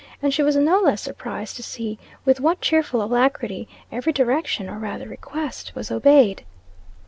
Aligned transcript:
And 0.19 0.33
she 0.33 0.41
was 0.41 0.55
no 0.55 0.79
less 0.79 0.99
surprised 0.99 1.55
to 1.57 1.61
see 1.61 1.99
with 2.25 2.39
what 2.39 2.59
cheerful 2.59 3.03
alacrity 3.03 3.67
every 3.91 4.11
direction, 4.11 4.67
or 4.67 4.79
rather 4.79 5.07
request, 5.07 5.73
was 5.75 5.91
obeyed. 5.91 6.43